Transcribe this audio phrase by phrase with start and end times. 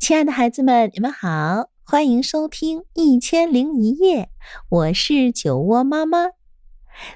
[0.00, 4.22] 亲爱的孩子们，你们好，欢迎收听《一千零一夜》，
[4.70, 6.30] 我是酒窝妈妈。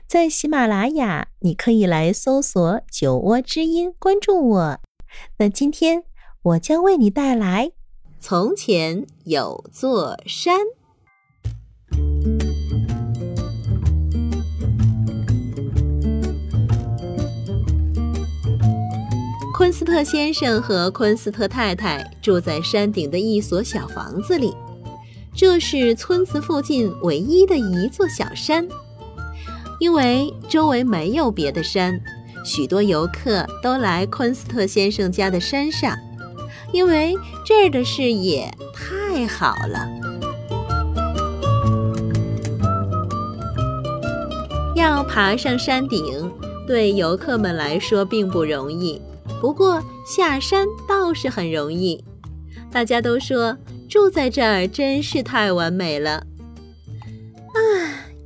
[0.07, 4.81] 在喜马拉雅，你可以来搜索“酒窝之音”，关注我。
[5.39, 6.05] 那今天
[6.42, 7.68] 我将为你带来
[8.20, 10.61] 《从前有座山》。
[19.77, 24.55] 斯特先生和昆斯特太太住在山顶的一所小房子里，
[25.34, 28.68] 这是村子附近唯一的一座小山。
[29.80, 32.01] 因为周围没有别的山，
[32.45, 35.93] 许多游客都来昆斯特先生家的山上，
[36.70, 39.88] 因为这儿的视野太好了。
[44.77, 46.30] 要爬上山顶，
[46.65, 49.02] 对游客们来说并不容易。
[49.45, 52.02] 不过下山倒是很容易，
[52.73, 53.59] 大家都说
[53.91, 56.27] 住在这儿真是太完美了。
[57.52, 57.60] 啊，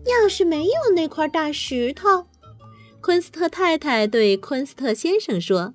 [0.07, 2.27] 要是没有那块大石头，
[3.01, 5.75] 昆斯特太太对昆斯特先生说，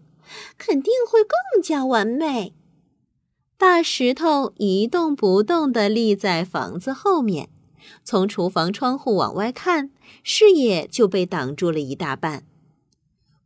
[0.58, 2.54] 肯定会更加完美。
[3.58, 7.50] 大石头一动不动地立在房子后面，
[8.06, 9.92] 从厨房窗户往外看，
[10.23, 12.45] 视野就被挡住了一大半。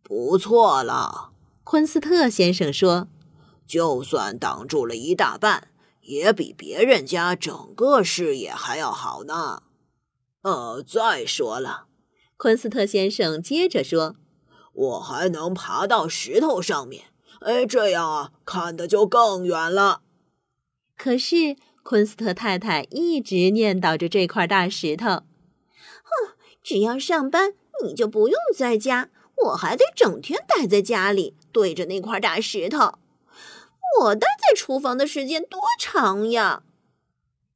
[0.03, 1.31] 不错了。
[1.69, 3.09] 昆斯特先生说
[3.67, 5.67] ：“就算挡住了一大半，
[5.99, 9.63] 也比别人家整个视野还要好呢。”
[10.43, 11.87] 呃，再说了，
[12.37, 14.15] 昆斯特先生接着说
[14.71, 17.07] ：“我还能爬到石头上面，
[17.41, 20.03] 哎，这样啊，看的就更远了。”
[20.97, 25.07] 可是昆斯特太太一直念叨着这块大石头
[26.07, 29.09] ：“哼，只要上班，你就不用在家。”
[29.45, 32.97] 我还得整天待在家里，对着那块大石头。
[34.02, 36.63] 我待在厨房的时间多长呀？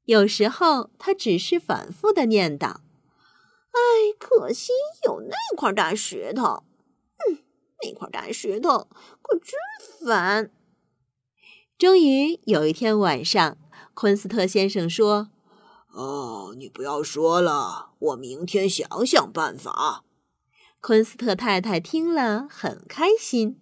[0.05, 2.77] 有时候他只是反复的念叨
[3.71, 3.79] ：“哎，
[4.17, 4.71] 可惜
[5.05, 6.63] 有那块大石头。
[7.17, 7.39] 嗯，
[7.83, 8.87] 那块大石头
[9.21, 10.51] 可真烦。”
[11.77, 13.57] 终于有一天晚上，
[13.93, 15.29] 昆斯特先生说
[15.93, 20.03] ：“哦，你不要说了，我明天想想办法。”
[20.83, 23.55] 昆斯特太太听了很开心。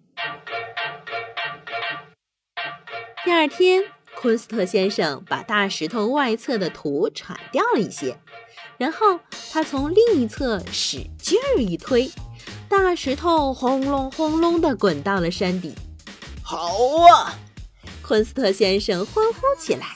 [3.22, 3.84] 第二天，
[4.16, 8.18] 昆斯特先生把大石头外侧的土铲掉了一些，
[8.78, 9.20] 然后
[9.52, 12.10] 他从另一侧使劲儿一推，
[12.70, 15.74] 大石头轰隆轰隆地滚到了山底。
[16.42, 16.74] 好
[17.12, 17.38] 啊！
[18.00, 19.88] 昆斯特先生欢呼起来。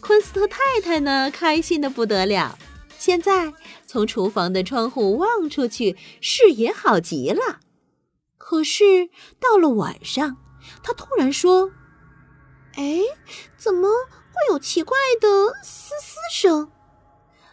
[0.00, 2.56] 昆斯特太太呢，开心的不得了。
[2.98, 3.54] 现在
[3.86, 7.60] 从厨房的窗户望出去，视野好极了。
[8.36, 10.36] 可是到了晚上，
[10.82, 11.70] 她突然说
[12.74, 13.00] ：“哎，
[13.56, 13.88] 怎么
[14.32, 16.72] 会有奇怪的嘶嘶声？”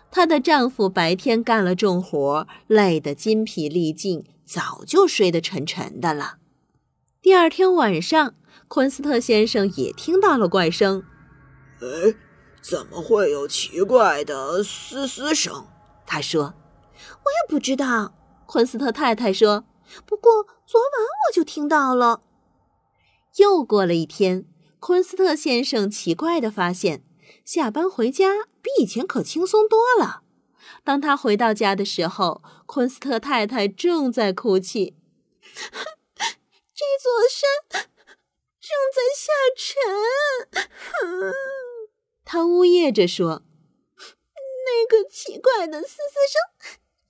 [0.09, 6.37] 她的丈夫白天干了重活，累得筋疲力尽，早就睡得沉沉的了。
[7.21, 8.33] 第二天晚上，
[8.67, 11.03] 昆斯特先生也听到了怪声。
[11.81, 12.15] 哎。
[12.67, 15.67] 怎么会有奇怪的嘶嘶声？
[16.07, 16.55] 他说
[17.23, 18.15] ：“我也不知道。”
[18.47, 19.65] 昆斯特太太说
[20.05, 20.91] ：“不过昨晚
[21.27, 22.23] 我就听到了。”
[23.37, 24.47] 又过了一天，
[24.79, 27.03] 昆斯特先生奇怪的发现，
[27.43, 30.23] 下班回家比以前可轻松多了。
[30.83, 34.95] 当他回到家的时候，昆斯特太太正在哭泣
[36.73, 37.47] ：“这座山
[38.59, 39.75] 正在下沉。”
[42.25, 43.43] 他呜咽着说
[44.65, 46.41] ：“那个奇怪的嘶嘶声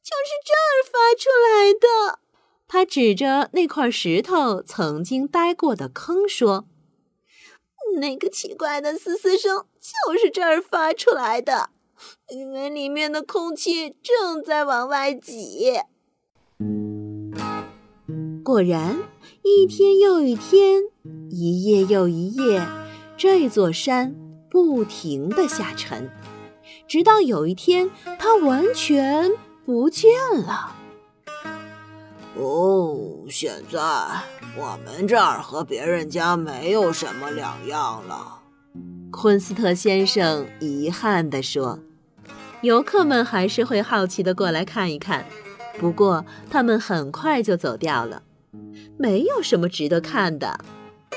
[0.04, 2.20] 就是这儿发出来的。”
[2.68, 6.68] 他指着那块石头曾经待过的坑说
[7.98, 11.70] ：“那个奇怪的嘶嘶声就是这儿发出来的，
[12.30, 15.80] 因为里面的空气正在往外挤。”
[18.44, 19.00] 果然，
[19.44, 20.84] 一天又一天，
[21.32, 22.68] 一夜又一夜，
[23.18, 24.14] 这座山。
[24.56, 26.10] 不停的下沉，
[26.88, 29.30] 直到有一天，它完全
[29.66, 30.74] 不见了。
[32.38, 32.98] 哦，
[33.30, 33.78] 现在
[34.58, 38.40] 我们这儿和别人家没有什么两样了。
[39.12, 41.78] 昆斯特先生遗憾地说
[42.64, 45.26] ：“游客们还是会好奇的过来看一看，
[45.78, 48.24] 不过他们很快就走掉了。
[48.98, 50.58] 没有什么值得看的。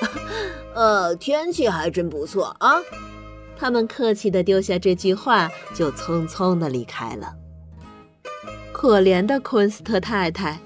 [0.75, 2.81] 呃，天气还真不错啊。”
[3.59, 7.35] 他们客气地丢下这句话，就匆匆地离开了。
[8.73, 10.61] 可怜的昆斯特太太，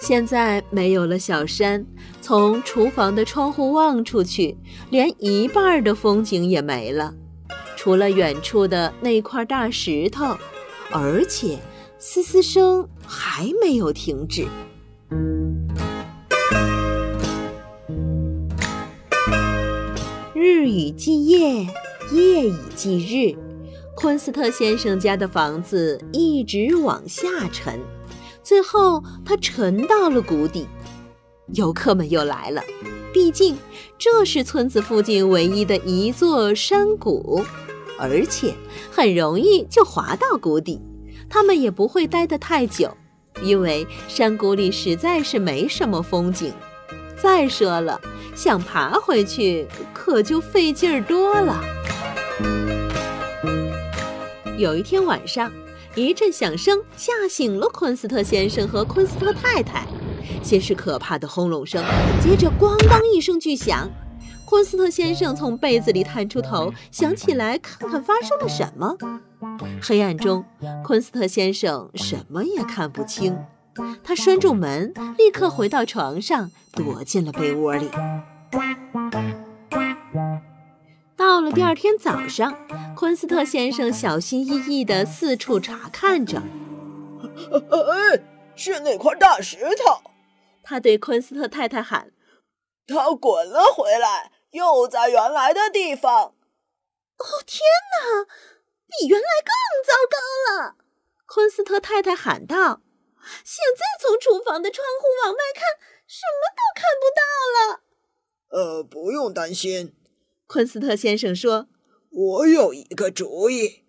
[0.00, 1.86] 现在没有了小山，
[2.20, 4.58] 从厨房的窗户望出去，
[4.90, 7.14] 连一半的风景也没了，
[7.76, 10.36] 除了远处的那块大石头，
[10.92, 11.58] 而且
[11.98, 14.46] 嘶嘶声还没有停止。
[20.34, 21.66] 日以继夜，
[22.10, 23.36] 夜以继日，
[23.96, 27.80] 昆斯特先生家的房子一直往下沉。
[28.42, 30.66] 最后，它沉到了谷底。
[31.54, 32.62] 游客们又来了，
[33.12, 33.56] 毕竟
[33.98, 37.42] 这是村子附近唯一的一座山谷，
[37.98, 38.54] 而且
[38.90, 40.80] 很容易就滑到谷底。
[41.28, 42.90] 他们也不会待得太久，
[43.42, 46.52] 因为山谷里实在是没什么风景。
[47.16, 48.00] 再说了，
[48.34, 51.62] 想爬回去可就费劲儿多了。
[54.58, 55.52] 有一天晚上。
[55.96, 59.86] 一阵响声吓醒了昆斯特先生和昆斯特太太，
[60.42, 61.80] 先是可怕的轰隆声，
[62.20, 63.88] 接着咣当一声巨响。
[64.44, 68.96] 昆斯特先生从被子里探出头，想起来看看发生了什么。
[69.80, 70.44] 黑暗中，
[70.84, 73.38] 昆斯特先生什么也看不清。
[74.02, 77.88] 他拴住门，立刻回到床上，躲进了被窝里。
[81.34, 82.56] 到了第二天早上，
[82.94, 86.40] 昆斯特先生小心翼翼地四处查看着。
[87.50, 88.22] 哎，
[88.54, 90.12] 是那块大石头！
[90.62, 92.12] 他对昆斯特太太喊
[92.86, 96.36] ：“它滚了回来，又在原来的地方。”
[97.18, 97.58] 哦，天
[97.90, 98.26] 哪，
[98.86, 100.76] 比原来更糟糕了！
[101.26, 102.80] 昆斯特太太喊道
[103.42, 105.64] ：“现在从厨房的窗户往外看，
[106.06, 107.26] 什么都看不到
[107.58, 107.80] 了。”
[108.78, 109.96] 呃，不用担心。
[110.46, 111.68] 昆斯特先生说
[112.12, 113.82] ：“我有一个主意。”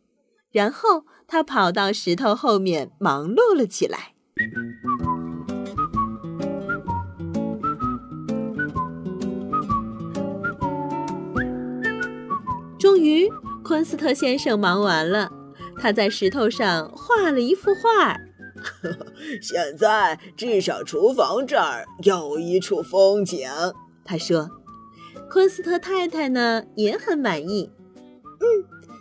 [0.52, 4.14] 然后他跑到石头后面忙碌了起来。
[12.80, 13.30] 终于，
[13.64, 15.32] 昆斯特先生忙完了，
[15.78, 18.16] 他在石头上画了一幅画。
[19.42, 23.50] 现在至少厨房这儿有一处风景，
[24.06, 24.50] 他说。
[25.32, 27.70] 昆斯特太太呢也很满意，
[28.40, 28.46] 嗯，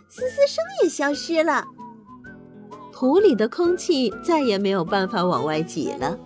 [0.09, 1.65] 嘶嘶声也消失了，
[2.91, 6.17] 土里的空气再也没有办法往外挤了，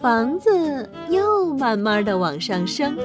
[0.00, 2.96] 房子又慢慢的往上升。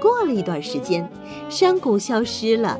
[0.00, 1.10] 过了一段时间，
[1.48, 2.78] 山谷消失了，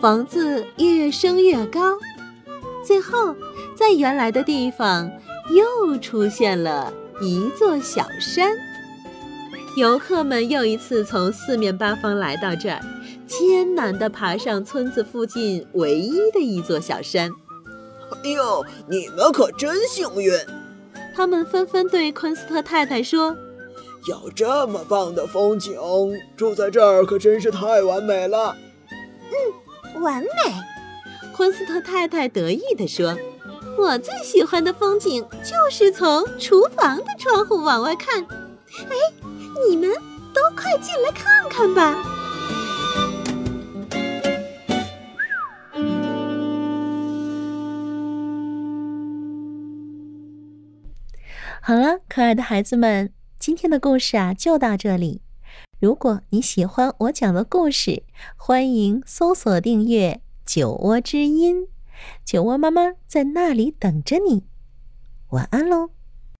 [0.00, 1.98] 房子越升越高，
[2.82, 3.34] 最后
[3.74, 5.10] 在原来的地方
[5.54, 6.92] 又出现了。
[7.20, 8.50] 一座小山，
[9.76, 12.80] 游客们又一次从四面八方来到这儿，
[13.26, 17.30] 艰难地爬上村子附近唯一的一座小山。
[18.24, 20.32] 哎呦，你们可真幸运！
[21.14, 23.36] 他们纷纷对昆斯特太太说
[24.08, 25.74] ：“有这么棒的风景，
[26.36, 28.56] 住在这儿可真是太完美了。”
[29.94, 30.28] 嗯，完美。
[31.34, 33.14] 昆斯特太太得意地说。
[33.80, 38.22] 我最喜欢的风景就是从厨房的窗户往外看。
[38.22, 38.94] 哎，
[39.66, 39.88] 你们
[40.34, 42.04] 都快进来看看吧！
[51.62, 55.22] 好了，可爱的孩子们，今天的故事啊就到这里。
[55.80, 58.02] 如果你喜欢我讲的故事，
[58.36, 61.68] 欢迎搜索订阅“酒窝之音”。
[62.24, 64.44] 酒窝妈妈在那里等着你，
[65.30, 65.90] 晚安喽。